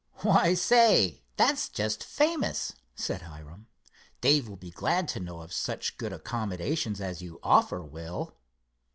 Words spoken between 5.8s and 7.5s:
good accommodations as you